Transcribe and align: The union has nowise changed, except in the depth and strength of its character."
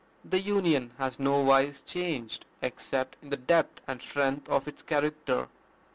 The 0.25 0.39
union 0.39 0.93
has 0.97 1.19
nowise 1.19 1.83
changed, 1.83 2.43
except 2.63 3.17
in 3.21 3.29
the 3.29 3.37
depth 3.37 3.83
and 3.87 4.01
strength 4.01 4.49
of 4.49 4.67
its 4.67 4.81
character." 4.81 5.47